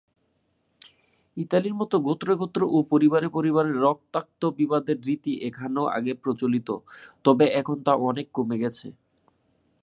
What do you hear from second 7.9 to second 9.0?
অনেক কমে গেছে।